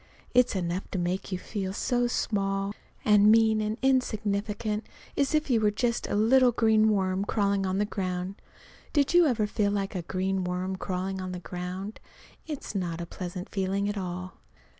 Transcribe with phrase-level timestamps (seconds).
[0.33, 2.73] It's enough to make you feel so small
[3.05, 7.77] and mean and insignificant as if you were just a little green worm crawling on
[7.77, 8.41] the ground.
[8.93, 11.99] Did you ever feel like a green worm crawling on the ground?
[12.47, 14.39] It's not a pleasant feeling at all.